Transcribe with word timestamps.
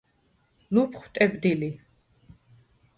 ლუფხუ̂ 0.73 1.07
ტებდი 1.13 1.51
ლი. 1.59 1.69